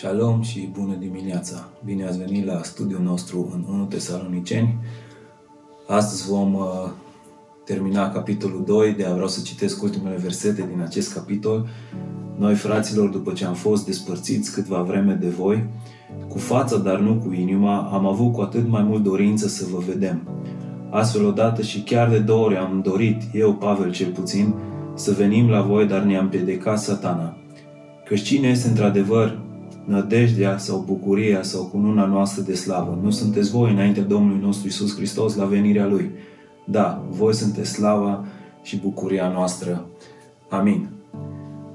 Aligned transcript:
Shalom 0.00 0.42
și 0.42 0.68
bună 0.72 0.94
dimineața! 0.94 1.68
Bine 1.84 2.06
ați 2.06 2.18
venit 2.18 2.46
la 2.46 2.60
studiul 2.62 3.00
nostru 3.02 3.50
în 3.54 3.74
1 3.74 3.84
Tesaloniceni. 3.84 4.78
Astăzi 5.88 6.28
vom 6.28 6.54
uh, 6.54 6.62
termina 7.64 8.10
capitolul 8.10 8.64
2, 8.64 8.92
de 8.92 9.04
a 9.04 9.12
vreau 9.12 9.28
să 9.28 9.40
citesc 9.42 9.82
ultimele 9.82 10.16
versete 10.16 10.68
din 10.72 10.80
acest 10.80 11.12
capitol. 11.14 11.68
Noi, 12.38 12.54
fraților, 12.54 13.08
după 13.08 13.32
ce 13.32 13.44
am 13.44 13.54
fost 13.54 13.86
despărțiți 13.86 14.52
câtva 14.52 14.82
vreme 14.82 15.12
de 15.12 15.28
voi, 15.28 15.64
cu 16.28 16.38
fața, 16.38 16.76
dar 16.76 16.98
nu 16.98 17.14
cu 17.14 17.32
inima, 17.32 17.90
am 17.92 18.06
avut 18.06 18.32
cu 18.32 18.40
atât 18.40 18.68
mai 18.68 18.82
mult 18.82 19.02
dorință 19.02 19.48
să 19.48 19.66
vă 19.72 19.78
vedem. 19.78 20.28
Astfel, 20.90 21.24
odată 21.24 21.62
și 21.62 21.82
chiar 21.82 22.08
de 22.08 22.18
două 22.18 22.44
ori 22.44 22.56
am 22.56 22.80
dorit, 22.84 23.22
eu, 23.32 23.54
Pavel 23.54 23.92
cel 23.92 24.10
puțin, 24.10 24.54
să 24.94 25.12
venim 25.12 25.48
la 25.48 25.60
voi, 25.62 25.86
dar 25.86 26.02
ne-am 26.02 26.28
piedicat 26.28 26.78
satana. 26.78 27.36
Căci 28.04 28.22
cine 28.22 28.48
este 28.48 28.68
într-adevăr 28.68 29.48
nădejdea 29.90 30.58
sau 30.58 30.84
bucuria 30.86 31.42
sau 31.42 31.64
cununa 31.64 32.06
noastră 32.06 32.42
de 32.42 32.54
slavă. 32.54 32.98
Nu 33.02 33.10
sunteți 33.10 33.50
voi 33.50 33.72
înainte 33.72 34.00
Domnului 34.00 34.42
nostru 34.42 34.66
Isus 34.66 34.96
Hristos 34.96 35.34
la 35.34 35.44
venirea 35.44 35.86
Lui. 35.86 36.10
Da, 36.64 37.04
voi 37.08 37.34
sunteți 37.34 37.70
slava 37.70 38.24
și 38.62 38.76
bucuria 38.76 39.28
noastră. 39.28 39.86
Amin. 40.48 40.88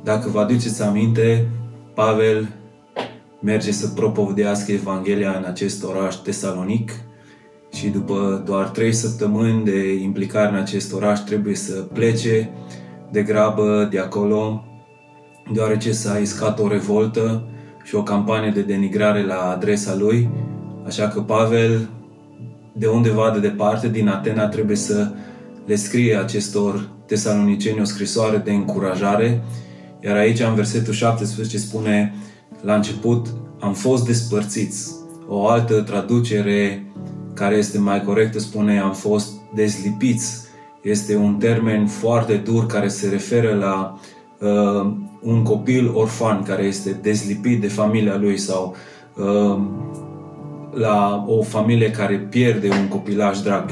Dacă 0.03 0.29
vă 0.29 0.39
aduceți 0.39 0.83
aminte, 0.83 1.47
Pavel 1.93 2.47
merge 3.41 3.71
să 3.71 3.87
propovădească 3.87 4.71
Evanghelia 4.71 5.37
în 5.37 5.43
acest 5.43 5.83
oraș 5.83 6.15
Tesalonic 6.15 6.91
și 7.73 7.87
după 7.87 8.43
doar 8.45 8.69
trei 8.69 8.93
săptămâni 8.93 9.63
de 9.63 9.93
implicare 9.93 10.49
în 10.49 10.61
acest 10.61 10.93
oraș 10.93 11.19
trebuie 11.19 11.55
să 11.55 11.73
plece 11.73 12.49
de 13.11 13.21
grabă 13.21 13.87
de 13.91 13.99
acolo, 13.99 14.63
deoarece 15.53 15.91
s-a 15.91 16.17
iscat 16.17 16.59
o 16.59 16.67
revoltă 16.67 17.43
și 17.85 17.95
o 17.95 18.03
campanie 18.03 18.49
de 18.49 18.61
denigrare 18.61 19.25
la 19.25 19.51
adresa 19.51 19.95
lui, 19.95 20.29
așa 20.85 21.07
că 21.07 21.21
Pavel, 21.21 21.89
de 22.73 22.87
undeva 22.87 23.31
de 23.33 23.39
departe, 23.39 23.89
din 23.89 24.07
Atena, 24.07 24.47
trebuie 24.47 24.75
să 24.75 25.11
le 25.65 25.75
scrie 25.75 26.15
acestor 26.15 26.89
tesaloniceni 27.05 27.81
o 27.81 27.83
scrisoare 27.83 28.37
de 28.37 28.51
încurajare, 28.51 29.43
iar 30.03 30.15
aici, 30.15 30.39
în 30.39 30.55
versetul 30.55 30.93
17, 30.93 31.57
spune 31.57 32.13
la 32.61 32.75
început, 32.75 33.27
am 33.59 33.73
fost 33.73 34.05
despărțiți. 34.05 34.91
O 35.27 35.47
altă 35.47 35.81
traducere 35.81 36.85
care 37.33 37.55
este 37.55 37.79
mai 37.79 38.03
corectă 38.03 38.39
spune 38.39 38.79
am 38.79 38.93
fost 38.93 39.31
dezlipiți. 39.55 40.43
Este 40.81 41.15
un 41.15 41.35
termen 41.35 41.87
foarte 41.87 42.35
dur 42.35 42.65
care 42.65 42.87
se 42.87 43.09
referă 43.09 43.55
la 43.55 43.99
uh, 44.39 44.93
un 45.25 45.43
copil 45.43 45.91
orfan 45.93 46.43
care 46.43 46.63
este 46.63 46.99
dezlipit 47.01 47.61
de 47.61 47.67
familia 47.67 48.17
lui 48.17 48.37
sau 48.37 48.75
uh, 49.15 49.61
la 50.73 51.25
o 51.27 51.43
familie 51.43 51.91
care 51.91 52.15
pierde 52.15 52.69
un 52.81 52.87
copilaj 52.87 53.39
drag. 53.39 53.65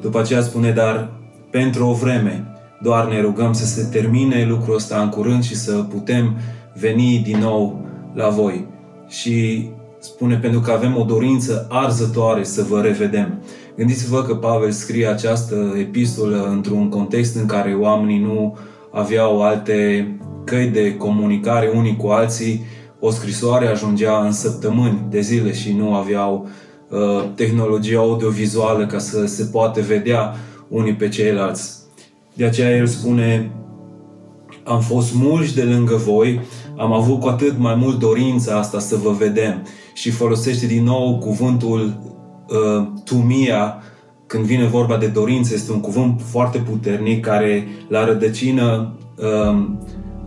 După 0.00 0.18
aceea 0.18 0.40
spune, 0.40 0.70
dar 0.70 1.10
pentru 1.50 1.86
o 1.86 1.92
vreme 1.92 2.44
doar 2.80 3.08
ne 3.08 3.20
rugăm 3.20 3.52
să 3.52 3.64
se 3.64 3.88
termine 3.90 4.46
lucrul 4.48 4.74
ăsta 4.74 5.00
în 5.00 5.08
curând 5.08 5.42
și 5.42 5.56
să 5.56 5.72
putem 5.72 6.36
veni 6.74 7.22
din 7.24 7.38
nou 7.38 7.80
la 8.14 8.28
voi. 8.28 8.66
Și 9.08 9.68
spune, 9.98 10.36
pentru 10.36 10.60
că 10.60 10.70
avem 10.70 10.96
o 10.96 11.04
dorință 11.04 11.66
arzătoare 11.70 12.44
să 12.44 12.62
vă 12.62 12.80
revedem. 12.80 13.42
Gândiți-vă 13.76 14.22
că 14.22 14.34
Pavel 14.34 14.70
scrie 14.70 15.06
această 15.06 15.74
epistolă 15.78 16.48
într-un 16.50 16.88
context 16.88 17.36
în 17.36 17.46
care 17.46 17.74
oamenii 17.74 18.18
nu 18.18 18.56
aveau 18.92 19.42
alte 19.42 20.08
căi 20.44 20.66
de 20.66 20.96
comunicare 20.96 21.72
unii 21.74 21.96
cu 21.96 22.06
alții, 22.06 22.64
o 23.00 23.10
scrisoare 23.10 23.66
ajungea 23.66 24.24
în 24.24 24.32
săptămâni 24.32 25.06
de 25.10 25.20
zile 25.20 25.52
și 25.52 25.72
nu 25.72 25.94
aveau 25.94 26.48
uh, 26.88 27.24
tehnologia 27.34 27.98
audiovizuală 27.98 28.86
ca 28.86 28.98
să 28.98 29.26
se 29.26 29.44
poată 29.44 29.80
vedea 29.80 30.34
unii 30.68 30.94
pe 30.94 31.08
ceilalți. 31.08 31.72
De 32.34 32.44
aceea 32.44 32.76
el 32.76 32.86
spune, 32.86 33.50
am 34.64 34.80
fost 34.80 35.14
mulți 35.14 35.54
de 35.54 35.62
lângă 35.62 35.94
voi, 35.94 36.40
am 36.76 36.92
avut 36.92 37.20
cu 37.20 37.28
atât 37.28 37.58
mai 37.58 37.74
mult 37.74 37.98
dorința 37.98 38.58
asta 38.58 38.78
să 38.78 38.96
vă 38.96 39.10
vedem. 39.10 39.66
Și 39.94 40.10
folosește 40.10 40.66
din 40.66 40.84
nou 40.84 41.18
cuvântul 41.18 42.00
uh, 42.48 42.86
tumia, 43.04 43.82
când 44.26 44.44
vine 44.44 44.66
vorba 44.66 44.96
de 44.96 45.06
dorință, 45.06 45.54
este 45.54 45.72
un 45.72 45.80
cuvânt 45.80 46.20
foarte 46.24 46.58
puternic 46.58 47.24
care 47.24 47.66
la 47.88 48.04
rădăcină 48.04 48.92
uh, 49.16 49.66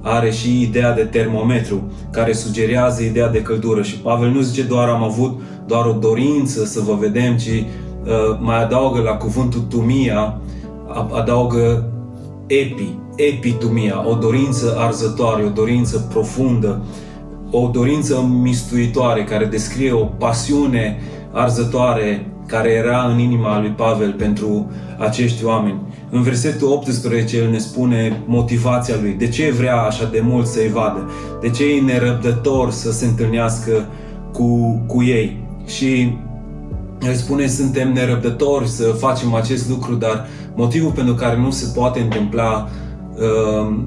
are 0.07 0.31
și 0.31 0.61
ideea 0.61 0.93
de 0.93 1.01
termometru, 1.01 1.91
care 2.11 2.33
sugerează 2.33 3.03
ideea 3.03 3.29
de 3.29 3.41
căldură. 3.41 3.81
Și 3.81 3.97
Pavel 3.97 4.29
nu 4.29 4.41
zice 4.41 4.63
doar 4.63 4.89
am 4.89 5.03
avut 5.03 5.39
doar 5.65 5.85
o 5.85 5.91
dorință 5.91 6.65
să 6.65 6.79
vă 6.79 6.95
vedem, 6.99 7.37
ci 7.37 7.47
uh, 7.47 8.37
mai 8.39 8.63
adaugă 8.63 9.01
la 9.01 9.11
cuvântul 9.11 9.61
tumia, 9.69 10.41
adaugă 11.11 11.91
epi, 12.47 12.97
epitumia, 13.15 14.07
o 14.09 14.13
dorință 14.13 14.75
arzătoare, 14.77 15.43
o 15.43 15.49
dorință 15.49 16.07
profundă, 16.09 16.81
o 17.51 17.69
dorință 17.73 18.29
mistuitoare 18.41 19.23
care 19.23 19.45
descrie 19.45 19.91
o 19.91 20.03
pasiune 20.03 20.99
arzătoare 21.31 22.31
care 22.45 22.69
era 22.69 23.03
în 23.03 23.19
inima 23.19 23.59
lui 23.59 23.69
Pavel 23.69 24.13
pentru 24.13 24.71
acești 24.97 25.45
oameni. 25.45 25.86
În 26.09 26.21
versetul 26.21 26.67
18 26.67 27.37
el 27.37 27.49
ne 27.49 27.57
spune 27.57 28.23
motivația 28.25 28.95
lui. 29.01 29.13
De 29.13 29.27
ce 29.27 29.51
vrea 29.51 29.81
așa 29.81 30.09
de 30.11 30.21
mult 30.23 30.45
să-i 30.45 30.69
vadă? 30.69 31.09
De 31.41 31.49
ce 31.49 31.63
e 31.75 31.81
nerăbdător 31.81 32.71
să 32.71 32.91
se 32.91 33.05
întâlnească 33.05 33.85
cu, 34.33 34.81
cu 34.87 35.03
ei? 35.03 35.45
Și 35.65 36.17
el 37.01 37.13
spune, 37.13 37.47
suntem 37.47 37.93
nerăbdători 37.93 38.67
să 38.67 38.83
facem 38.83 39.33
acest 39.33 39.69
lucru, 39.69 39.93
dar 39.93 40.27
motivul 40.55 40.91
pentru 40.91 41.13
care 41.13 41.37
nu 41.37 41.51
se 41.51 41.71
poate 41.75 41.99
întâmpla 41.99 42.69
uh, 43.15 43.77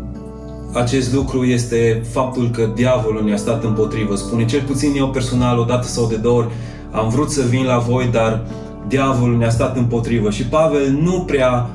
acest 0.73 1.15
lucru 1.15 1.45
este 1.45 2.03
faptul 2.11 2.51
că 2.51 2.69
diavolul 2.75 3.25
ne-a 3.25 3.37
stat 3.37 3.65
împotrivă. 3.65 4.15
Spune, 4.15 4.45
cel 4.45 4.61
puțin 4.61 4.93
eu 4.97 5.09
personal, 5.11 5.59
o 5.59 5.65
dată 5.65 5.87
sau 5.87 6.07
de 6.07 6.17
două 6.17 6.39
ori, 6.39 6.49
am 6.91 7.09
vrut 7.09 7.31
să 7.31 7.43
vin 7.49 7.65
la 7.65 7.79
voi, 7.79 8.09
dar 8.13 8.47
diavolul 8.89 9.37
ne-a 9.37 9.51
stat 9.51 9.77
împotrivă. 9.77 10.31
Și 10.31 10.45
Pavel 10.45 10.99
nu 11.03 11.21
prea 11.27 11.71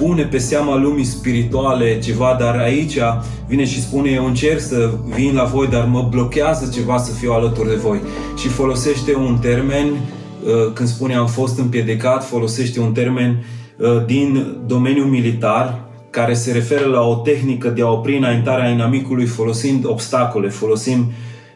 pune 0.00 0.22
pe 0.22 0.38
seama 0.38 0.76
lumii 0.76 1.04
spirituale 1.04 1.98
ceva, 1.98 2.36
dar 2.38 2.56
aici 2.56 2.98
vine 3.46 3.64
și 3.64 3.80
spune 3.80 4.10
eu 4.10 4.26
încerc 4.26 4.60
să 4.60 4.90
vin 5.14 5.34
la 5.34 5.44
voi, 5.44 5.66
dar 5.66 5.84
mă 5.84 6.06
blochează 6.10 6.70
ceva 6.74 6.98
să 6.98 7.12
fiu 7.12 7.32
alături 7.32 7.68
de 7.68 7.74
voi. 7.74 8.00
Și 8.36 8.48
folosește 8.48 9.14
un 9.14 9.38
termen, 9.40 9.86
uh, 9.86 10.72
când 10.74 10.88
spune 10.88 11.14
am 11.14 11.26
fost 11.26 11.58
împiedicat, 11.58 12.28
folosește 12.28 12.80
un 12.80 12.92
termen 12.92 13.44
uh, 13.76 14.04
din 14.06 14.56
domeniul 14.66 15.06
militar, 15.06 15.80
care 16.10 16.34
se 16.34 16.52
referă 16.52 16.84
la 16.84 17.00
o 17.00 17.14
tehnică 17.14 17.68
de 17.68 17.82
a 17.82 17.90
opri 17.90 18.16
înaintarea 18.16 18.70
inamicului 18.70 19.26
folosind 19.26 19.86
obstacole, 19.86 20.48
folosim 20.48 21.12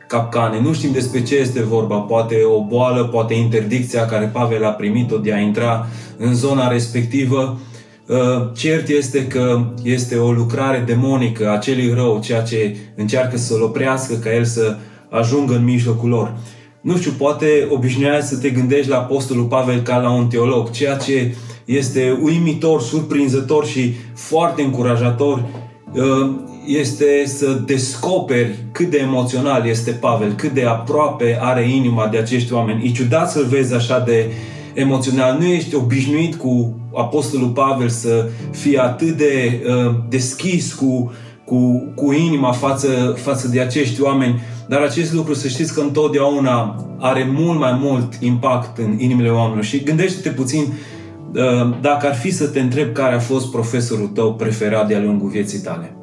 capcane. 0.09 0.61
Nu 0.61 0.73
știm 0.73 0.93
despre 0.93 1.23
ce 1.23 1.37
este 1.37 1.63
vorba, 1.63 1.97
poate 1.97 2.37
o 2.57 2.65
boală, 2.65 3.05
poate 3.05 3.35
interdicția 3.35 4.07
care 4.07 4.27
Pavel 4.27 4.65
a 4.65 4.71
primit-o 4.71 5.17
de 5.17 5.33
a 5.33 5.39
intra 5.39 5.87
în 6.17 6.35
zona 6.35 6.69
respectivă. 6.69 7.59
Uh, 8.07 8.17
cert 8.57 8.89
este 8.89 9.27
că 9.27 9.65
este 9.83 10.17
o 10.17 10.33
lucrare 10.33 10.83
demonică 10.87 11.51
a 11.51 11.59
celui 11.59 11.93
rău, 11.95 12.21
ceea 12.25 12.43
ce 12.43 12.77
încearcă 12.97 13.37
să-l 13.37 13.63
oprească 13.63 14.15
ca 14.15 14.35
el 14.35 14.45
să 14.45 14.77
ajungă 15.09 15.55
în 15.55 15.65
mijlocul 15.65 16.09
lor. 16.09 16.35
Nu 16.81 16.97
știu, 16.97 17.13
poate 17.19 17.47
obișnuiai 17.71 18.23
să 18.23 18.37
te 18.37 18.51
gândești 18.51 18.89
la 18.89 18.97
Apostolul 18.97 19.45
Pavel 19.45 19.83
ca 19.83 19.97
la 19.97 20.11
un 20.11 20.27
teolog, 20.27 20.71
ceea 20.71 20.97
ce 20.97 21.35
este 21.65 22.19
uimitor, 22.23 22.81
surprinzător 22.81 23.67
și 23.67 23.95
foarte 24.15 24.63
încurajator 24.63 25.45
uh, 25.93 26.31
este 26.67 27.23
să 27.27 27.63
descoperi 27.67 28.55
cât 28.73 28.91
de 28.91 28.99
emoțional 28.99 29.67
este 29.67 29.91
Pavel, 29.91 30.33
cât 30.33 30.53
de 30.53 30.65
aproape 30.65 31.39
are 31.41 31.71
inima 31.71 32.09
de 32.09 32.19
acești 32.19 32.53
oameni. 32.53 32.87
E 32.89 32.91
ciudat 32.91 33.31
să-l 33.31 33.45
vezi 33.45 33.75
așa 33.75 33.99
de 33.99 34.31
emoțional. 34.75 35.39
Nu 35.39 35.45
ești 35.45 35.75
obișnuit 35.75 36.35
cu 36.35 36.75
Apostolul 36.97 37.49
Pavel 37.49 37.89
să 37.89 38.29
fie 38.51 38.79
atât 38.79 39.17
de 39.17 39.63
uh, 39.67 39.95
deschis 40.09 40.75
cu, 40.75 41.13
cu, 41.45 41.93
cu 41.95 42.13
inima 42.13 42.53
față, 42.53 43.15
față 43.17 43.49
de 43.49 43.61
acești 43.61 44.03
oameni. 44.03 44.41
Dar 44.69 44.81
acest 44.81 45.13
lucru, 45.13 45.35
să 45.35 45.49
știți 45.49 45.75
că 45.75 45.81
întotdeauna 45.81 46.85
are 46.99 47.31
mult 47.33 47.59
mai 47.59 47.79
mult 47.81 48.15
impact 48.15 48.79
în 48.79 48.99
inimile 48.99 49.31
oamenilor. 49.31 49.65
Și 49.65 49.83
gândește-te 49.83 50.29
puțin 50.29 50.63
uh, 50.63 51.77
dacă 51.81 52.07
ar 52.07 52.15
fi 52.15 52.31
să 52.31 52.47
te 52.47 52.61
întreb 52.61 52.93
care 52.93 53.15
a 53.15 53.21
fost 53.21 53.51
profesorul 53.51 54.07
tău 54.07 54.35
preferat 54.35 54.89
de-a 54.89 55.01
lungul 55.01 55.29
vieții 55.29 55.61
tale. 55.61 55.97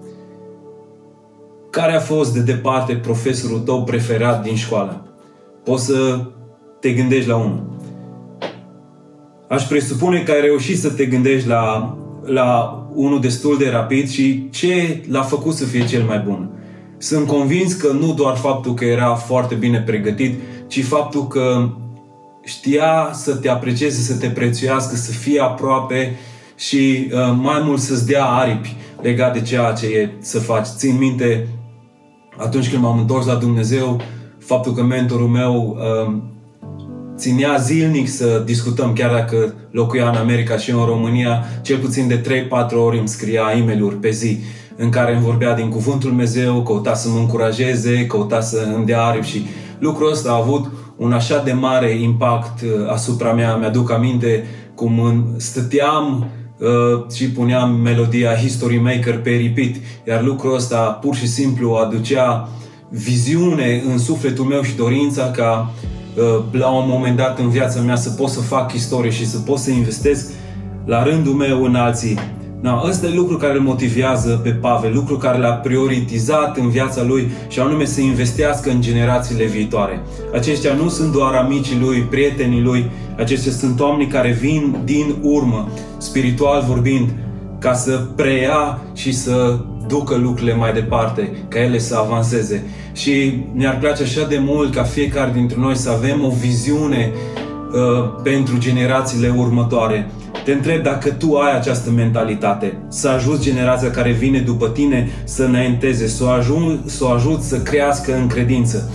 Care 1.69 1.93
a 1.93 1.99
fost 1.99 2.33
de 2.33 2.39
departe 2.39 2.93
profesorul 2.93 3.59
tău 3.59 3.83
preferat 3.83 4.43
din 4.43 4.55
școală? 4.55 5.05
Poți 5.63 5.85
să 5.85 6.25
te 6.79 6.91
gândești 6.91 7.29
la 7.29 7.35
unul. 7.35 7.63
Aș 9.51 9.63
presupune 9.63 10.19
că 10.19 10.31
ai 10.31 10.42
reușit 10.42 10.80
să 10.80 10.89
te 10.89 11.06
gândești 11.06 11.48
la, 11.48 11.98
la 12.25 12.80
unul 12.94 13.21
destul 13.21 13.57
de 13.57 13.69
rapid 13.69 14.09
și 14.09 14.50
ce 14.50 15.03
l-a 15.09 15.21
făcut 15.21 15.53
să 15.53 15.65
fie 15.65 15.86
cel 15.86 16.03
mai 16.03 16.19
bun. 16.19 16.50
sunt 16.98 17.27
convins 17.27 17.74
că 17.74 17.92
nu 17.92 18.13
doar 18.13 18.36
faptul 18.36 18.74
că 18.74 18.86
era 18.86 19.13
foarte 19.13 19.56
bine 19.56 19.81
pregătit, 19.81 20.39
ci 20.68 20.83
faptul 20.83 21.27
că 21.27 21.69
știa 22.44 23.09
să 23.13 23.36
te 23.36 23.50
aprecieze, 23.50 24.01
să 24.01 24.18
te 24.18 24.27
prețuiască, 24.27 24.95
să 24.95 25.12
fie 25.12 25.42
aproape 25.42 26.15
și 26.56 27.07
uh, 27.12 27.38
mai 27.42 27.62
mult 27.63 27.80
să-ți 27.80 28.06
dea 28.06 28.25
aripi 28.25 28.75
legat 29.01 29.33
de 29.33 29.42
ceea 29.42 29.71
ce 29.71 29.86
e 29.86 30.09
să 30.19 30.39
faci. 30.39 30.68
Țin 30.75 30.98
minte, 30.98 31.48
atunci 32.38 32.69
când 32.69 32.81
m-am 32.81 33.00
întors 33.00 33.25
la 33.25 33.36
Dumnezeu, 33.36 34.01
faptul 34.39 34.74
că 34.74 34.83
mentorul 34.83 35.27
meu 35.27 35.77
uh, 35.77 36.13
ținea 37.21 37.57
zilnic 37.57 38.09
să 38.09 38.41
discutăm, 38.45 38.94
chiar 38.94 39.12
dacă 39.12 39.53
locuia 39.71 40.09
în 40.09 40.15
America 40.15 40.57
și 40.57 40.69
eu 40.69 40.79
în 40.79 40.85
România, 40.85 41.44
cel 41.62 41.77
puțin 41.77 42.07
de 42.07 42.21
3-4 42.71 42.73
ori 42.73 42.97
îmi 42.97 43.07
scria 43.07 43.44
e 43.57 43.63
mail 43.63 43.97
pe 44.01 44.09
zi 44.09 44.38
în 44.75 44.89
care 44.89 45.13
îmi 45.13 45.23
vorbea 45.23 45.56
din 45.56 45.69
cuvântul 45.69 46.09
Dumnezeu, 46.09 46.63
căuta 46.63 46.94
să 46.94 47.09
mă 47.09 47.18
încurajeze, 47.18 48.06
căuta 48.06 48.41
să 48.41 48.71
îmi 48.75 48.85
dea 48.85 49.01
aripi 49.01 49.27
și 49.27 49.45
lucrul 49.79 50.12
ăsta 50.12 50.29
a 50.29 50.35
avut 50.35 50.71
un 50.97 51.13
așa 51.13 51.41
de 51.44 51.51
mare 51.51 51.89
impact 51.89 52.62
uh, 52.62 52.69
asupra 52.91 53.33
mea. 53.33 53.56
Mi-aduc 53.56 53.91
aminte 53.91 54.45
cum 54.75 55.25
stăteam 55.38 56.29
uh, 56.57 57.12
și 57.13 57.29
puneam 57.29 57.75
melodia 57.75 58.35
History 58.35 58.77
Maker 58.77 59.19
pe 59.19 59.29
repeat, 59.29 59.75
iar 60.07 60.24
lucrul 60.24 60.56
ăsta 60.56 60.77
pur 60.77 61.15
și 61.15 61.27
simplu 61.27 61.74
aducea 61.74 62.50
viziune 62.89 63.83
în 63.91 63.97
sufletul 63.97 64.45
meu 64.45 64.62
și 64.62 64.75
dorința 64.75 65.31
ca 65.31 65.71
uh, 65.74 66.00
la 66.52 66.69
un 66.69 66.86
moment 66.88 67.18
dat 67.18 67.40
în 67.40 67.50
viața 67.50 67.81
mea 67.81 67.96
să 67.96 68.10
pot 68.10 68.30
să 68.30 68.40
fac 68.40 68.74
istorie 68.74 69.12
și 69.12 69.28
să 69.28 69.38
pot 69.38 69.58
să 69.58 69.72
investesc 69.72 70.31
la 70.86 71.04
rândul 71.04 71.34
meu 71.34 71.63
în 71.63 71.75
alții. 71.75 72.18
Da, 72.62 72.84
ăsta 72.88 73.08
e 73.08 73.16
lucru 73.16 73.38
care 73.38 73.54
îl 73.54 73.60
motivează 73.60 74.40
pe 74.44 74.50
Pavel, 74.50 74.94
lucru 74.94 75.18
care 75.18 75.38
l-a 75.38 75.52
prioritizat 75.52 76.58
în 76.58 76.69
viața 76.69 77.04
lui 77.04 77.31
și 77.48 77.60
anume 77.60 77.86
să 77.86 78.02
investească 78.02 78.69
în 78.69 78.81
generațiile 78.81 79.46
viitoare. 79.46 80.02
Aceștia 80.34 80.74
nu 80.74 80.90
sunt 80.90 81.12
doar 81.12 81.34
amicii 81.34 81.80
lui, 81.80 82.00
prietenii 82.00 82.62
lui, 82.62 82.92
aceștia 83.18 83.52
sunt 83.52 83.80
oameni 83.80 84.10
care 84.10 84.31
vin 84.31 84.75
din 84.84 85.16
urmă, 85.22 85.69
spiritual 85.98 86.63
vorbind, 86.68 87.10
ca 87.60 87.74
să 87.74 87.92
preia 88.16 88.81
și 88.94 89.13
să 89.13 89.60
ducă 89.91 90.15
lucrurile 90.15 90.55
mai 90.55 90.73
departe, 90.73 91.31
ca 91.47 91.59
ele 91.59 91.77
să 91.77 91.95
avanseze. 91.95 92.63
Și 92.93 93.43
mi-ar 93.53 93.77
place 93.77 94.03
așa 94.03 94.25
de 94.27 94.39
mult 94.39 94.73
ca 94.73 94.83
fiecare 94.83 95.31
dintre 95.33 95.57
noi 95.59 95.75
să 95.75 95.89
avem 95.89 96.25
o 96.25 96.29
viziune 96.29 97.11
uh, 97.11 98.21
pentru 98.23 98.57
generațiile 98.57 99.33
următoare. 99.38 100.11
Te 100.43 100.51
întreb 100.51 100.83
dacă 100.83 101.09
tu 101.09 101.35
ai 101.35 101.55
această 101.55 101.89
mentalitate, 101.89 102.77
să 102.88 103.07
ajuți 103.09 103.43
generația 103.43 103.91
care 103.91 104.11
vine 104.11 104.39
după 104.39 104.67
tine 104.67 105.09
să 105.23 105.43
înainteze, 105.43 106.07
să 106.07 106.23
o, 106.23 106.27
ajung, 106.27 106.79
să 106.85 107.05
o 107.05 107.09
ajut 107.09 107.41
să 107.41 107.57
crească 107.57 108.15
în 108.15 108.27
credință. 108.27 108.91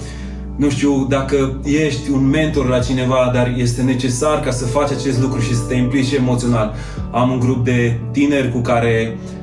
Nu 0.56 0.69
știu 0.69 1.06
dacă 1.08 1.60
ești 1.64 2.10
un 2.10 2.28
mentor 2.28 2.69
la 2.69 2.78
cineva, 2.78 3.31
dar 3.34 3.54
este 3.56 3.82
necesar 3.82 4.40
ca 4.40 4.50
să 4.50 4.64
faci 4.64 4.90
acest 4.90 5.20
lucru 5.20 5.40
și 5.40 5.54
să 5.54 5.62
te 5.69 5.75
implici 5.75 6.12
emoțional. 6.12 6.75
Am 7.12 7.31
un 7.31 7.38
grup 7.38 7.64
de 7.64 7.98
tineri 8.12 8.52
cu 8.52 8.58
care 8.58 9.12
uh, 9.12 9.37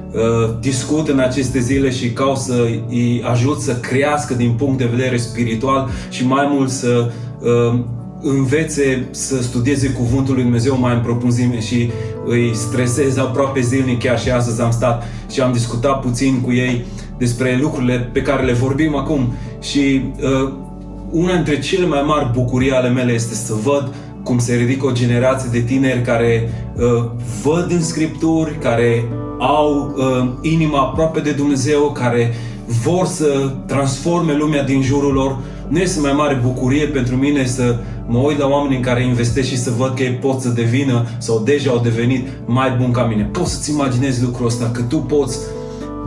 discut 0.59 1.07
în 1.07 1.19
aceste 1.19 1.59
zile 1.59 1.89
și 1.89 2.11
caut 2.11 2.37
să 2.37 2.67
îi 2.89 3.23
ajut 3.31 3.59
să 3.59 3.75
crească 3.75 4.33
din 4.33 4.51
punct 4.51 4.77
de 4.77 4.89
vedere 4.95 5.17
spiritual 5.17 5.89
și 6.09 6.27
mai 6.27 6.47
mult 6.51 6.69
să 6.69 7.11
uh, 7.39 7.79
învețe 8.21 9.07
să 9.11 9.41
studieze 9.41 9.89
Cuvântul 9.89 10.33
lui 10.33 10.43
Dumnezeu 10.43 10.77
mai 10.79 10.93
în 10.93 11.01
profunzime 11.01 11.59
și 11.59 11.91
îi 12.25 12.51
stresez 12.55 13.17
aproape 13.17 13.61
zilnic, 13.61 13.99
chiar 13.99 14.19
și 14.19 14.29
astăzi 14.29 14.61
am 14.61 14.71
stat 14.71 15.03
și 15.31 15.41
am 15.41 15.51
discutat 15.51 16.01
puțin 16.01 16.41
cu 16.41 16.53
ei 16.53 16.85
despre 17.17 17.57
lucrurile 17.61 18.09
pe 18.13 18.21
care 18.21 18.43
le 18.45 18.53
vorbim 18.53 18.95
acum 18.95 19.33
și 19.61 20.01
uh, 20.21 20.53
una 21.11 21.33
dintre 21.33 21.59
cele 21.59 21.85
mai 21.85 22.03
mari 22.05 22.29
bucurii 22.33 22.71
ale 22.71 22.89
mele 22.89 23.11
este 23.11 23.33
să 23.33 23.53
văd 23.63 23.93
cum 24.23 24.37
se 24.37 24.55
ridică 24.55 24.85
o 24.85 24.91
generație 24.91 25.49
de 25.51 25.59
tineri 25.59 26.01
care 26.01 26.49
uh, 26.75 27.05
văd 27.43 27.71
în 27.71 27.81
Scripturi, 27.81 28.57
care 28.57 29.05
au 29.39 29.95
uh, 29.97 30.29
inima 30.41 30.79
aproape 30.79 31.19
de 31.19 31.31
Dumnezeu, 31.31 31.91
care 31.91 32.33
vor 32.83 33.05
să 33.05 33.51
transforme 33.65 34.33
lumea 34.33 34.63
din 34.63 34.81
jurul 34.81 35.13
lor. 35.13 35.37
Nu 35.67 35.79
este 35.79 35.99
mai 35.99 36.13
mare 36.13 36.39
bucurie 36.43 36.85
pentru 36.85 37.15
mine 37.15 37.45
să 37.45 37.75
mă 38.07 38.17
uit 38.17 38.37
la 38.37 38.47
oameni 38.47 38.75
în 38.75 38.81
care 38.81 39.05
investesc 39.05 39.47
și 39.47 39.57
să 39.57 39.71
văd 39.77 39.93
că 39.95 40.03
ei 40.03 40.11
pot 40.11 40.39
să 40.39 40.49
devină 40.49 41.05
sau 41.17 41.41
deja 41.45 41.71
au 41.71 41.79
devenit 41.79 42.27
mai 42.45 42.75
buni 42.79 42.93
ca 42.93 43.03
mine. 43.03 43.23
Poți 43.23 43.53
să-ți 43.53 43.71
imaginezi 43.71 44.23
lucrul 44.23 44.45
ăsta, 44.45 44.71
că 44.73 44.81
tu 44.81 44.97
poți 44.97 45.37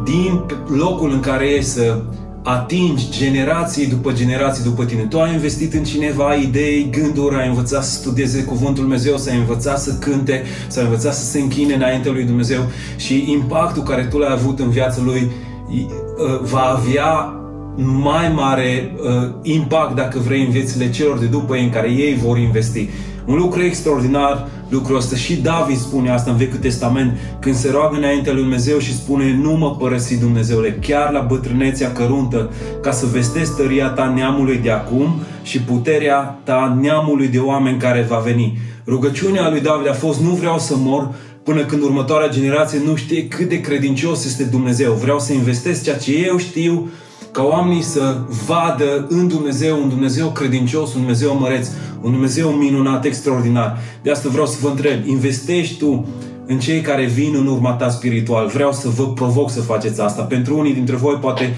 din 0.04 0.40
locul 0.66 1.10
în 1.10 1.20
care 1.20 1.46
ești 1.46 1.70
să 1.70 2.02
atingi 2.48 3.10
generații 3.10 3.86
după 3.86 4.12
generații 4.12 4.64
după 4.64 4.84
tine. 4.84 5.02
Tu 5.02 5.20
ai 5.20 5.32
investit 5.32 5.74
în 5.74 5.84
cineva 5.84 6.34
idei, 6.34 6.88
gânduri, 6.90 7.36
ai 7.36 7.48
învățat 7.48 7.84
să 7.84 7.90
studieze 7.90 8.44
Cuvântul 8.44 8.82
Lui 8.82 8.82
Dumnezeu, 8.82 9.16
să 9.16 9.30
ai 9.30 9.38
învățat 9.38 9.80
să 9.80 9.94
cânte, 9.94 10.42
să 10.68 10.78
ai 10.78 10.84
învățat 10.84 11.14
să 11.14 11.24
se 11.24 11.40
închine 11.40 11.74
înainte 11.74 12.08
lui 12.08 12.24
Dumnezeu 12.24 12.60
și 12.96 13.24
impactul 13.30 13.82
care 13.82 14.04
tu 14.04 14.18
l-ai 14.18 14.32
avut 14.32 14.58
în 14.58 14.70
viața 14.70 15.00
lui 15.04 15.30
uh, 15.70 16.40
va 16.42 16.60
avea 16.60 17.35
mai 17.76 18.32
mare 18.34 18.94
uh, 18.96 19.28
impact, 19.42 19.94
dacă 19.94 20.18
vrei, 20.18 20.44
în 20.44 20.50
viețile 20.50 20.90
celor 20.90 21.18
de 21.18 21.26
după 21.26 21.56
ei 21.56 21.64
în 21.64 21.70
care 21.70 21.90
ei 21.90 22.14
vor 22.14 22.38
investi. 22.38 22.88
Un 23.26 23.36
lucru 23.36 23.62
extraordinar, 23.62 24.48
lucrul 24.68 24.96
ăsta. 24.96 25.16
Și 25.16 25.36
David 25.36 25.76
spune 25.76 26.10
asta 26.10 26.30
în 26.30 26.36
Vechiul 26.36 26.58
Testament, 26.58 27.18
când 27.40 27.54
se 27.54 27.70
roagă 27.70 27.96
înaintea 27.96 28.32
lui 28.32 28.42
Dumnezeu 28.42 28.78
și 28.78 28.94
spune 28.94 29.38
Nu 29.42 29.52
mă 29.52 29.76
părăsi 29.76 30.18
Dumnezeule, 30.18 30.78
chiar 30.80 31.12
la 31.12 31.20
bătrânețea 31.20 31.92
căruntă, 31.92 32.50
ca 32.82 32.90
să 32.90 33.06
vestesc 33.06 33.56
tăria 33.56 33.88
ta 33.88 34.12
neamului 34.16 34.56
de 34.56 34.70
acum 34.70 35.20
și 35.42 35.60
puterea 35.60 36.40
ta 36.44 36.78
neamului 36.80 37.28
de 37.28 37.38
oameni 37.38 37.78
care 37.78 38.06
va 38.08 38.18
veni. 38.18 38.58
Rugăciunea 38.86 39.50
lui 39.50 39.60
David 39.60 39.88
a 39.88 39.92
fost 39.92 40.20
Nu 40.20 40.30
vreau 40.30 40.58
să 40.58 40.74
mor, 40.76 41.14
până 41.42 41.64
când 41.64 41.82
următoarea 41.82 42.28
generație 42.28 42.78
nu 42.84 42.94
știe 42.94 43.28
cât 43.28 43.48
de 43.48 43.60
credincios 43.60 44.24
este 44.24 44.44
Dumnezeu. 44.44 44.92
Vreau 44.92 45.18
să 45.18 45.32
investesc 45.32 45.82
ceea 45.82 45.96
ce 45.96 46.26
eu 46.26 46.36
știu 46.36 46.90
ca 47.36 47.42
oamenii 47.42 47.82
să 47.82 48.18
vadă 48.46 49.06
în 49.08 49.28
Dumnezeu 49.28 49.82
un 49.82 49.88
Dumnezeu 49.88 50.28
credincios, 50.28 50.94
un 50.94 51.00
Dumnezeu 51.00 51.38
măreț, 51.38 51.68
un 52.00 52.10
Dumnezeu 52.10 52.48
minunat, 52.48 53.04
extraordinar. 53.04 53.78
De 54.02 54.10
asta 54.10 54.28
vreau 54.28 54.46
să 54.46 54.56
vă 54.62 54.68
întreb, 54.68 55.06
investești 55.06 55.78
tu 55.78 56.06
în 56.46 56.58
cei 56.58 56.80
care 56.80 57.04
vin 57.04 57.34
în 57.34 57.46
urma 57.46 57.72
ta 57.72 57.88
spiritual. 57.88 58.46
Vreau 58.46 58.72
să 58.72 58.88
vă 58.88 59.08
provoc 59.12 59.50
să 59.50 59.60
faceți 59.60 60.00
asta. 60.00 60.22
Pentru 60.22 60.58
unii 60.58 60.74
dintre 60.74 60.96
voi, 60.96 61.14
poate 61.14 61.56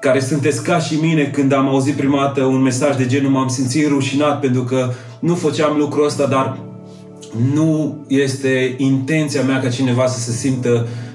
care 0.00 0.20
sunteți 0.20 0.62
ca 0.62 0.78
și 0.78 0.94
mine, 0.94 1.24
când 1.24 1.52
am 1.52 1.68
auzit 1.68 1.94
prima 1.94 2.20
dată 2.20 2.44
un 2.44 2.60
mesaj 2.60 2.96
de 2.96 3.06
genul, 3.06 3.30
m-am 3.30 3.48
simțit 3.48 3.88
rușinat 3.88 4.40
pentru 4.40 4.62
că 4.62 4.90
nu 5.20 5.34
făceam 5.34 5.76
lucrul 5.78 6.04
ăsta, 6.04 6.26
dar 6.26 6.58
nu 7.54 7.96
este 8.08 8.74
intenția 8.76 9.42
mea 9.42 9.60
ca 9.60 9.68
cineva 9.68 10.06
să 10.06 10.20
se 10.20 10.32
simtă 10.32 10.86
uh, 10.86 11.11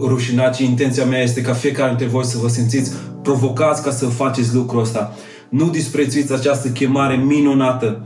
rușinat, 0.00 0.54
ci 0.54 0.60
intenția 0.60 1.04
mea 1.04 1.22
este 1.22 1.40
ca 1.40 1.52
fiecare 1.52 1.88
dintre 1.88 2.06
voi 2.06 2.24
să 2.24 2.38
vă 2.40 2.48
simțiți 2.48 2.92
provocați 3.22 3.82
ca 3.82 3.90
să 3.90 4.06
faceți 4.06 4.54
lucrul 4.54 4.80
ăsta. 4.80 5.14
Nu 5.48 5.70
disprețuiți 5.70 6.32
această 6.32 6.68
chemare 6.68 7.16
minunată 7.16 8.04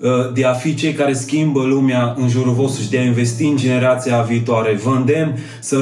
uh, 0.00 0.32
de 0.34 0.44
a 0.44 0.52
fi 0.52 0.74
cei 0.74 0.92
care 0.92 1.12
schimbă 1.12 1.62
lumea 1.62 2.14
în 2.18 2.28
jurul 2.28 2.52
vostru 2.52 2.82
și 2.82 2.90
de 2.90 2.98
a 2.98 3.02
investi 3.02 3.44
în 3.44 3.56
generația 3.56 4.20
viitoare. 4.20 4.80
Vă 4.82 4.90
îndemn 4.90 5.38
să, 5.60 5.76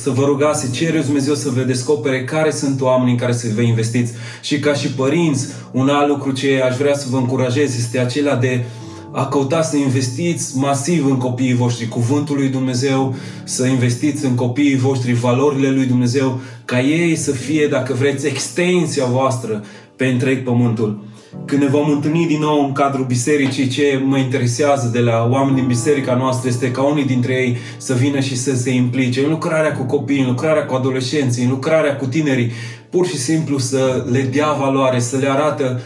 să 0.00 0.10
vă 0.10 0.24
rugați, 0.24 0.60
să 0.60 0.70
cereți 0.72 1.04
Dumnezeu 1.04 1.34
să 1.34 1.50
vă 1.50 1.60
descopere 1.60 2.24
care 2.24 2.50
sunt 2.50 2.80
oamenii 2.80 3.12
în 3.12 3.18
care 3.18 3.32
să 3.32 3.46
vă 3.54 3.60
investiți. 3.60 4.12
Și 4.42 4.58
ca 4.58 4.74
și 4.74 4.88
părinți, 4.88 5.46
un 5.72 5.88
alt 5.88 6.08
lucru 6.08 6.32
ce 6.32 6.62
aș 6.68 6.76
vrea 6.76 6.94
să 6.94 7.06
vă 7.10 7.16
încurajez 7.16 7.76
este 7.78 7.98
acela 7.98 8.36
de 8.36 8.64
a 9.12 9.26
căuta 9.26 9.62
să 9.62 9.76
investiți 9.76 10.58
masiv 10.58 11.06
în 11.06 11.16
copiii 11.16 11.54
voștri 11.54 11.88
cuvântul 11.88 12.36
lui 12.36 12.48
Dumnezeu, 12.48 13.14
să 13.44 13.66
investiți 13.66 14.24
în 14.24 14.34
copiii 14.34 14.76
voștri 14.76 15.12
valorile 15.12 15.70
lui 15.70 15.86
Dumnezeu, 15.86 16.40
ca 16.64 16.80
ei 16.80 17.16
să 17.16 17.30
fie, 17.30 17.66
dacă 17.66 17.92
vreți, 17.92 18.26
extensia 18.26 19.04
voastră 19.04 19.64
pe 19.96 20.06
întreg 20.06 20.42
pământul. 20.42 21.08
Când 21.44 21.62
ne 21.62 21.68
vom 21.68 21.90
întâlni 21.90 22.26
din 22.26 22.40
nou 22.40 22.64
în 22.64 22.72
cadrul 22.72 23.04
bisericii, 23.04 23.68
ce 23.68 24.02
mă 24.04 24.18
interesează 24.18 24.90
de 24.92 25.00
la 25.00 25.28
oameni 25.30 25.56
din 25.56 25.66
biserica 25.66 26.14
noastră 26.14 26.48
este 26.48 26.70
ca 26.70 26.82
unii 26.82 27.04
dintre 27.04 27.32
ei 27.32 27.56
să 27.76 27.94
vină 27.94 28.20
și 28.20 28.36
să 28.36 28.54
se 28.54 28.70
implice 28.70 29.24
în 29.24 29.30
lucrarea 29.30 29.72
cu 29.72 29.82
copiii, 29.82 30.20
în 30.20 30.26
lucrarea 30.26 30.64
cu 30.64 30.74
adolescenții, 30.74 31.44
în 31.44 31.50
lucrarea 31.50 31.96
cu 31.96 32.06
tinerii, 32.06 32.50
pur 32.90 33.06
și 33.06 33.16
simplu 33.16 33.58
să 33.58 34.06
le 34.10 34.20
dea 34.32 34.52
valoare, 34.52 34.98
să 34.98 35.16
le 35.16 35.30
arată 35.30 35.80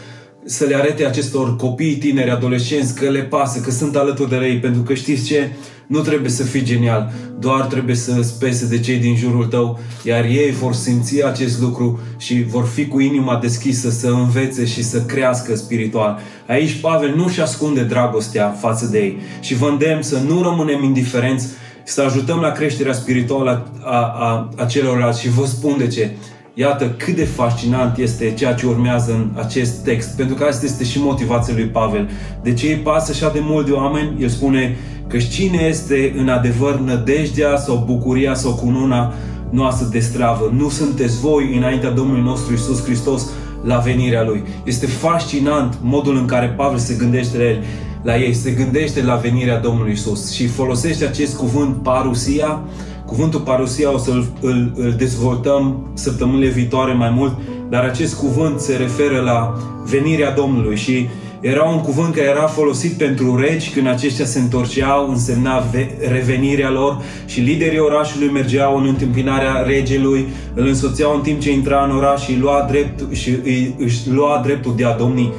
să 0.45 0.65
le 0.65 0.75
arete 0.75 1.05
acestor 1.05 1.55
copii, 1.55 1.95
tineri, 1.95 2.29
adolescenți 2.29 2.95
că 2.95 3.09
le 3.09 3.21
pasă, 3.21 3.59
că 3.59 3.71
sunt 3.71 3.95
alături 3.95 4.29
de 4.29 4.35
ei, 4.35 4.59
pentru 4.59 4.81
că 4.81 4.93
știți 4.93 5.25
ce? 5.25 5.49
Nu 5.87 5.99
trebuie 5.99 6.29
să 6.29 6.43
fii 6.43 6.63
genial, 6.63 7.13
doar 7.39 7.61
trebuie 7.61 7.95
să 7.95 8.21
spese 8.21 8.67
de 8.67 8.79
cei 8.79 8.97
din 8.97 9.15
jurul 9.15 9.45
tău, 9.45 9.79
iar 10.03 10.23
ei 10.23 10.51
vor 10.51 10.73
simți 10.73 11.25
acest 11.25 11.59
lucru 11.61 11.99
și 12.17 12.43
vor 12.43 12.65
fi 12.65 12.87
cu 12.87 12.99
inima 12.99 13.39
deschisă 13.41 13.89
să 13.89 14.07
învețe 14.07 14.65
și 14.65 14.83
să 14.83 15.01
crească 15.01 15.55
spiritual. 15.55 16.19
Aici 16.47 16.79
Pavel 16.79 17.15
nu 17.15 17.29
și 17.29 17.41
ascunde 17.41 17.83
dragostea 17.83 18.49
față 18.49 18.85
de 18.85 18.99
ei 18.99 19.17
și 19.39 19.55
vă 19.55 19.67
îndemn 19.67 20.01
să 20.01 20.19
nu 20.27 20.41
rămânem 20.41 20.83
indiferenți, 20.83 21.47
să 21.83 22.01
ajutăm 22.01 22.39
la 22.39 22.51
creșterea 22.51 22.93
spirituală 22.93 23.71
a, 23.83 23.95
a, 23.95 24.49
a 24.57 24.65
celorlalți 24.65 25.21
și 25.21 25.29
vă 25.29 25.45
spun 25.45 25.77
de 25.77 25.87
ce 25.87 26.11
Iată 26.57 26.89
cât 26.97 27.15
de 27.15 27.25
fascinant 27.25 27.97
este 27.97 28.33
ceea 28.33 28.53
ce 28.53 28.65
urmează 28.65 29.11
în 29.11 29.41
acest 29.43 29.83
text, 29.83 30.15
pentru 30.15 30.35
că 30.35 30.43
asta 30.43 30.65
este 30.65 30.83
și 30.83 31.01
motivația 31.01 31.53
lui 31.53 31.65
Pavel. 31.65 32.09
De 32.43 32.53
ce 32.53 32.67
îi 32.67 32.75
pasă 32.75 33.11
așa 33.11 33.31
de 33.33 33.39
mult 33.41 33.65
de 33.65 33.71
oameni? 33.71 34.21
El 34.21 34.27
spune 34.27 34.77
că 35.07 35.17
cine 35.17 35.61
este 35.61 36.13
în 36.17 36.29
adevăr 36.29 36.79
nădejdea 36.79 37.57
sau 37.57 37.83
bucuria 37.85 38.33
sau 38.33 38.53
cununa 38.53 39.13
noastră 39.49 39.87
de 39.91 39.99
stravă. 39.99 40.53
Nu 40.57 40.69
sunteți 40.69 41.19
voi 41.19 41.55
înaintea 41.55 41.89
Domnului 41.89 42.23
nostru 42.23 42.53
Isus 42.53 42.83
Hristos 42.83 43.29
la 43.63 43.77
venirea 43.77 44.23
Lui. 44.23 44.43
Este 44.63 44.85
fascinant 44.85 45.77
modul 45.81 46.17
în 46.17 46.25
care 46.25 46.47
Pavel 46.47 46.77
se 46.77 46.95
gândește 46.99 47.37
la 47.37 47.43
el 47.43 47.63
la 48.05 48.17
ei, 48.17 48.33
se 48.33 48.51
gândește 48.51 49.03
la 49.03 49.15
venirea 49.15 49.59
Domnului 49.59 49.91
Isus 49.91 50.31
și 50.33 50.47
folosește 50.47 51.05
acest 51.05 51.37
cuvânt 51.37 51.75
parusia. 51.75 52.59
Cuvântul 53.05 53.39
parusia 53.39 53.93
o 53.93 53.97
să-l 53.97 54.25
îl, 54.41 54.71
îl 54.75 54.93
dezvoltăm 54.97 55.91
săptămânile 55.93 56.49
viitoare 56.49 56.93
mai 56.93 57.09
mult, 57.09 57.37
dar 57.69 57.83
acest 57.83 58.15
cuvânt 58.15 58.59
se 58.59 58.75
referă 58.75 59.21
la 59.21 59.53
venirea 59.85 60.31
Domnului 60.31 60.75
și 60.75 61.07
era 61.39 61.63
un 61.63 61.81
cuvânt 61.81 62.15
care 62.15 62.27
era 62.27 62.47
folosit 62.47 62.93
pentru 62.93 63.35
regi 63.39 63.69
când 63.69 63.87
aceștia 63.87 64.25
se 64.25 64.39
întorceau, 64.39 65.09
însemna 65.09 65.63
revenirea 66.11 66.69
lor 66.69 67.01
și 67.25 67.39
liderii 67.39 67.79
orașului 67.79 68.27
mergeau 68.27 68.77
în 68.77 68.85
întâmpinarea 68.85 69.61
regelui, 69.65 70.27
îl 70.53 70.67
însoțeau 70.67 71.15
în 71.15 71.21
timp 71.21 71.39
ce 71.39 71.51
intra 71.51 71.83
în 71.83 71.95
oraș 71.95 72.23
și, 72.23 72.37
lua 72.39 72.65
drept, 72.69 73.13
și 73.13 73.29
îi, 73.29 73.75
își 73.77 74.09
lua 74.09 74.41
dreptul 74.43 74.73
de 74.75 74.85
a 74.85 74.95
domni. 74.95 75.33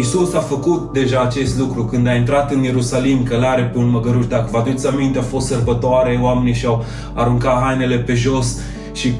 Isus 0.00 0.34
a 0.34 0.40
făcut 0.40 0.92
deja 0.92 1.20
acest 1.20 1.58
lucru 1.58 1.84
când 1.84 2.06
a 2.06 2.14
intrat 2.14 2.52
în 2.52 2.62
Ierusalim 2.62 3.22
călare 3.22 3.62
pe 3.62 3.78
un 3.78 3.90
măgăruș. 3.90 4.26
Dacă 4.26 4.48
vă 4.50 4.58
aduceți 4.58 4.86
aminte, 4.86 5.18
a 5.18 5.22
fost 5.22 5.46
sărbătoare, 5.46 6.18
oamenii 6.22 6.54
și-au 6.54 6.84
aruncat 7.14 7.62
hainele 7.62 7.96
pe 7.96 8.14
jos 8.14 8.58
și 8.92 9.12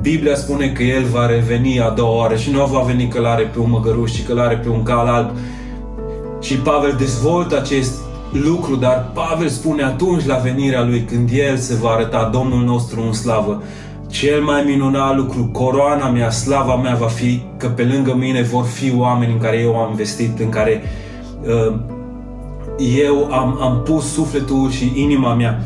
Biblia 0.00 0.34
spune 0.34 0.68
că 0.68 0.82
El 0.82 1.04
va 1.04 1.26
reveni 1.26 1.80
a 1.80 1.90
doua 1.90 2.16
oară 2.16 2.36
și 2.36 2.50
nu 2.50 2.66
va 2.66 2.80
veni 2.80 3.08
călare 3.08 3.42
pe 3.42 3.58
un 3.58 3.70
măgăruș, 3.70 4.12
ci 4.12 4.26
călare 4.26 4.56
pe 4.56 4.68
un 4.68 4.82
cal 4.82 5.06
alb. 5.06 5.30
Și 6.40 6.54
Pavel 6.54 6.94
dezvoltă 6.98 7.58
acest 7.58 7.94
lucru, 8.32 8.76
dar 8.76 9.10
Pavel 9.14 9.48
spune 9.48 9.82
atunci 9.82 10.26
la 10.26 10.36
venirea 10.36 10.84
lui, 10.84 11.00
când 11.00 11.28
El 11.32 11.56
se 11.56 11.74
va 11.74 11.88
arăta 11.90 12.30
Domnul 12.32 12.64
nostru 12.64 13.02
în 13.06 13.12
slavă, 13.12 13.62
cel 14.10 14.42
mai 14.42 14.62
minunat 14.66 15.16
lucru, 15.16 15.44
coroana 15.52 16.10
mea, 16.10 16.30
slava 16.30 16.76
mea 16.76 16.94
va 16.94 17.06
fi 17.06 17.42
că 17.56 17.66
pe 17.66 17.82
lângă 17.82 18.14
mine 18.14 18.42
vor 18.42 18.64
fi 18.64 18.92
oameni 18.96 19.32
în 19.32 19.38
care 19.38 19.58
eu 19.58 19.76
am 19.76 19.90
investit, 19.90 20.38
în 20.38 20.48
care 20.48 20.82
uh, 21.42 21.74
eu 22.78 23.32
am, 23.32 23.58
am 23.60 23.82
pus 23.84 24.12
sufletul 24.12 24.70
și 24.70 24.92
inima 24.94 25.34
mea. 25.34 25.62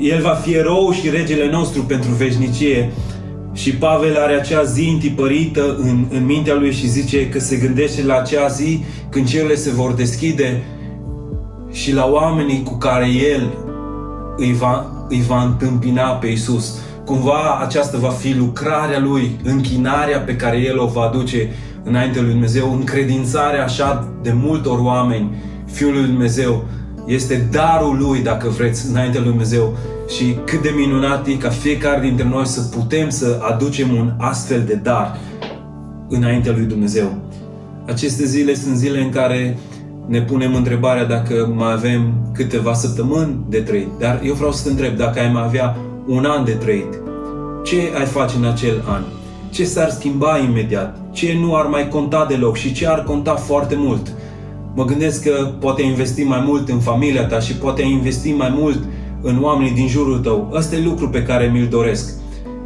El 0.00 0.22
va 0.22 0.30
fi 0.30 0.54
erou 0.54 0.92
și 0.92 1.10
regele 1.10 1.50
nostru 1.50 1.82
pentru 1.82 2.10
veșnicie. 2.10 2.92
Și 3.52 3.72
Pavel 3.72 4.16
are 4.16 4.34
acea 4.34 4.62
zi 4.62 4.88
întipărită 4.92 5.76
în, 5.76 6.06
în 6.10 6.24
mintea 6.24 6.54
lui 6.54 6.72
și 6.72 6.88
zice 6.88 7.28
că 7.28 7.38
se 7.38 7.56
gândește 7.56 8.04
la 8.04 8.16
acea 8.16 8.46
zi 8.46 8.84
când 9.08 9.28
cerurile 9.28 9.56
se 9.56 9.70
vor 9.70 9.92
deschide 9.92 10.62
și 11.72 11.92
la 11.92 12.06
oamenii 12.06 12.62
cu 12.62 12.74
care 12.74 13.06
el 13.32 13.52
îi 14.36 14.52
va, 14.52 14.86
îi 15.08 15.22
va 15.28 15.42
întâmpina 15.42 16.10
pe 16.10 16.26
Isus. 16.26 16.78
Cumva 17.06 17.58
aceasta 17.64 17.98
va 17.98 18.08
fi 18.08 18.34
lucrarea 18.34 19.00
lui, 19.00 19.40
închinarea 19.44 20.18
pe 20.18 20.36
care 20.36 20.56
el 20.56 20.78
o 20.78 20.86
va 20.86 21.02
aduce 21.02 21.48
înainte 21.82 22.20
lui 22.20 22.30
Dumnezeu, 22.30 22.72
încredințarea 22.72 23.64
așa 23.64 24.08
de 24.22 24.32
multor 24.32 24.78
oameni, 24.78 25.36
Fiul 25.66 25.92
lui 25.92 26.04
Dumnezeu, 26.04 26.64
este 27.06 27.48
darul 27.50 27.98
lui, 27.98 28.22
dacă 28.22 28.48
vreți, 28.48 28.90
înainte 28.90 29.18
lui 29.18 29.28
Dumnezeu 29.28 29.76
și 30.08 30.36
cât 30.44 30.62
de 30.62 30.72
minunat 30.76 31.26
e 31.26 31.32
ca 31.32 31.48
fiecare 31.48 32.00
dintre 32.00 32.28
noi 32.28 32.46
să 32.46 32.60
putem 32.60 33.08
să 33.08 33.38
aducem 33.50 33.96
un 33.96 34.12
astfel 34.18 34.62
de 34.66 34.74
dar 34.74 35.18
înaintea 36.08 36.52
lui 36.52 36.64
Dumnezeu. 36.64 37.12
Aceste 37.86 38.24
zile 38.24 38.54
sunt 38.54 38.76
zile 38.76 39.00
în 39.02 39.10
care 39.10 39.58
ne 40.06 40.22
punem 40.22 40.54
întrebarea 40.54 41.04
dacă 41.04 41.52
mai 41.54 41.72
avem 41.72 42.30
câteva 42.32 42.72
săptămâni 42.72 43.44
de 43.48 43.58
trăit. 43.58 43.88
Dar 43.98 44.20
eu 44.24 44.34
vreau 44.34 44.52
să 44.52 44.62
te 44.62 44.70
întreb, 44.70 44.96
dacă 44.96 45.20
ai 45.20 45.32
mai 45.32 45.42
avea 45.42 45.76
un 46.06 46.24
an 46.24 46.44
de 46.44 46.52
trăit, 46.52 47.00
ce 47.64 47.92
ai 47.98 48.04
face 48.04 48.36
în 48.36 48.44
acel 48.44 48.82
an? 48.88 49.02
Ce 49.50 49.64
s-ar 49.64 49.90
schimba 49.90 50.38
imediat? 50.38 50.98
Ce 51.12 51.36
nu 51.40 51.56
ar 51.56 51.66
mai 51.66 51.88
conta 51.88 52.26
deloc 52.28 52.56
și 52.56 52.72
ce 52.72 52.88
ar 52.88 53.04
conta 53.04 53.34
foarte 53.34 53.74
mult? 53.78 54.12
Mă 54.74 54.84
gândesc 54.84 55.22
că 55.22 55.50
poate 55.60 55.82
investi 55.82 56.22
mai 56.22 56.42
mult 56.46 56.68
în 56.68 56.78
familia 56.78 57.26
ta 57.26 57.40
și 57.40 57.54
poate 57.54 57.82
investi 57.82 58.32
mai 58.32 58.54
mult 58.58 58.78
în 59.22 59.42
oamenii 59.42 59.74
din 59.74 59.88
jurul 59.88 60.18
tău. 60.18 60.50
Ăsta 60.54 60.76
e 60.76 60.84
lucru 60.84 61.08
pe 61.08 61.22
care 61.22 61.50
mi-l 61.52 61.68
doresc. 61.68 62.12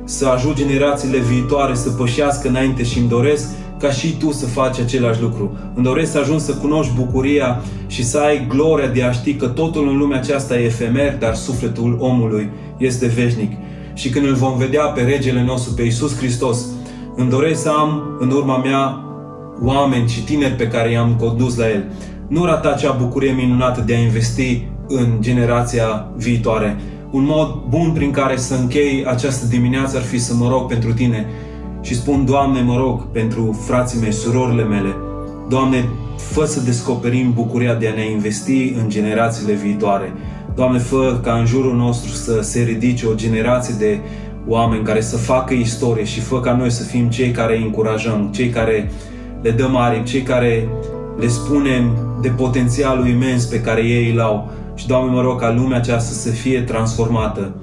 Să 0.05 0.27
ajut 0.27 0.55
generațiile 0.55 1.19
viitoare 1.19 1.75
să 1.75 1.91
pășească 1.91 2.49
înainte 2.49 2.85
și 2.85 2.99
îmi 2.99 3.09
doresc 3.09 3.49
ca 3.81 3.91
și 3.91 4.17
tu 4.17 4.33
să 4.33 4.47
faci 4.47 4.79
același 4.79 5.21
lucru. 5.21 5.59
Îmi 5.75 5.85
doresc 5.85 6.13
să 6.13 6.19
ajungi 6.19 6.45
să 6.45 6.55
cunoști 6.55 6.93
bucuria 6.95 7.63
și 7.87 8.05
să 8.05 8.19
ai 8.19 8.47
gloria 8.49 8.87
de 8.87 9.03
a 9.03 9.11
ști 9.11 9.35
că 9.35 9.47
totul 9.47 9.89
în 9.89 9.97
lumea 9.97 10.19
aceasta 10.19 10.59
e 10.59 10.65
efemer, 10.65 11.17
dar 11.19 11.35
sufletul 11.35 11.97
omului 12.01 12.51
este 12.77 13.07
veșnic. 13.07 13.53
Și 13.95 14.11
când 14.11 14.27
îl 14.27 14.35
vom 14.35 14.57
vedea 14.57 14.85
pe 14.85 15.01
regele 15.01 15.43
nostru, 15.43 15.75
pe 15.75 15.83
Iisus 15.83 16.17
Hristos, 16.17 16.67
îmi 17.17 17.31
doresc 17.31 17.63
să 17.63 17.69
am 17.69 18.03
în 18.19 18.31
urma 18.31 18.57
mea 18.59 19.05
oameni 19.63 20.09
și 20.09 20.25
tineri 20.25 20.55
pe 20.55 20.69
care 20.69 20.91
i-am 20.91 21.17
condus 21.19 21.57
la 21.57 21.69
El. 21.69 21.85
Nu 22.29 22.45
rata 22.45 22.69
acea 22.69 22.93
bucurie 22.93 23.33
minunată 23.33 23.81
de 23.87 23.95
a 23.95 23.99
investi 23.99 24.69
în 24.89 25.17
generația 25.21 26.09
viitoare. 26.17 26.77
Un 27.11 27.25
mod 27.25 27.63
bun 27.69 27.93
prin 27.93 28.11
care 28.11 28.37
să 28.37 28.55
închei 28.55 29.05
această 29.07 29.47
dimineață 29.47 29.97
ar 29.97 30.03
fi 30.03 30.19
să 30.19 30.35
mă 30.35 30.49
rog 30.49 30.67
pentru 30.67 30.93
tine 30.93 31.27
și 31.81 31.95
spun, 31.95 32.25
Doamne, 32.25 32.61
mă 32.61 32.77
rog 32.77 33.07
pentru 33.13 33.59
frații 33.67 34.01
mei, 34.01 34.13
surorile 34.13 34.65
mele. 34.65 34.97
Doamne, 35.49 35.89
fă 36.17 36.45
să 36.45 36.61
descoperim 36.61 37.33
bucuria 37.33 37.75
de 37.75 37.89
a 37.89 37.95
ne 37.95 38.11
investi 38.11 38.73
în 38.83 38.89
generațiile 38.89 39.53
viitoare. 39.53 40.13
Doamne, 40.55 40.79
fă 40.79 41.19
ca 41.23 41.33
în 41.33 41.47
jurul 41.47 41.77
nostru 41.77 42.11
să 42.11 42.41
se 42.43 42.63
ridice 42.63 43.07
o 43.07 43.15
generație 43.15 43.75
de 43.79 43.99
oameni 44.47 44.85
care 44.85 45.01
să 45.01 45.17
facă 45.17 45.55
istorie 45.55 46.05
și 46.05 46.21
fă 46.21 46.41
ca 46.41 46.57
noi 46.57 46.71
să 46.71 46.83
fim 46.83 47.09
cei 47.09 47.31
care 47.31 47.57
îi 47.57 47.63
încurajăm, 47.63 48.31
cei 48.33 48.49
care 48.49 48.91
le 49.43 49.51
dăm 49.51 49.77
aripi, 49.77 50.11
cei 50.11 50.23
care 50.23 50.69
le 51.19 51.27
spunem 51.27 51.97
de 52.23 52.29
potențialul 52.29 53.09
imens 53.09 53.45
pe 53.45 53.61
care 53.61 53.83
ei 53.83 54.11
îl 54.11 54.21
au. 54.21 54.51
Și, 54.75 54.87
Doamne, 54.87 55.13
mă 55.13 55.21
rog 55.21 55.41
ca 55.41 55.53
lumea 55.53 55.77
aceasta 55.77 56.13
să 56.13 56.29
fie 56.29 56.61
transformată. 56.61 57.55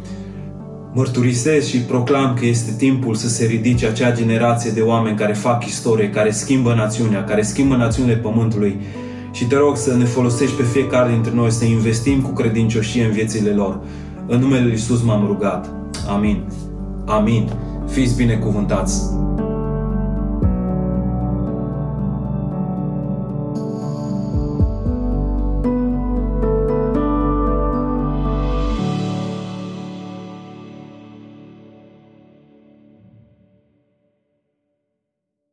Mărturisesc 0.97 1.67
și 1.67 1.77
proclam 1.77 2.33
că 2.39 2.45
este 2.45 2.71
timpul 2.77 3.15
să 3.15 3.27
se 3.27 3.45
ridice 3.45 3.87
acea 3.87 4.11
generație 4.11 4.71
de 4.71 4.81
oameni 4.81 5.17
care 5.17 5.33
fac 5.33 5.65
istorie, 5.65 6.09
care 6.09 6.31
schimbă 6.31 6.73
națiunea, 6.73 7.23
care 7.23 7.41
schimbă 7.41 7.75
națiunile 7.75 8.15
Pământului. 8.15 8.79
Și 9.31 9.45
te 9.45 9.55
rog 9.55 9.77
să 9.77 9.95
ne 9.95 10.05
folosești 10.05 10.55
pe 10.55 10.63
fiecare 10.63 11.11
dintre 11.11 11.31
noi, 11.33 11.51
să 11.51 11.65
investim 11.65 12.21
cu 12.21 12.29
credincioșie 12.29 13.03
în 13.03 13.11
viețile 13.11 13.49
lor. 13.49 13.79
În 14.27 14.39
numele 14.39 14.61
Lui 14.61 14.71
Iisus 14.71 15.01
m-am 15.01 15.25
rugat. 15.25 15.69
Amin. 16.07 16.43
Amin. 17.05 17.51
Fiți 17.87 18.15
binecuvântați. 18.15 19.01